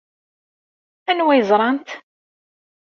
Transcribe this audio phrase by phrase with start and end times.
[1.09, 1.89] Anwa ay ẓrant?